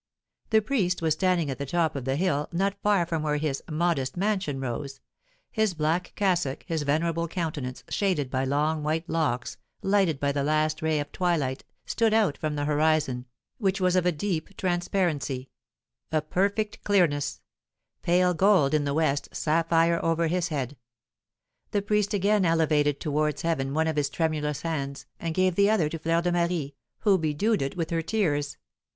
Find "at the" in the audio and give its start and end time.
1.51-1.65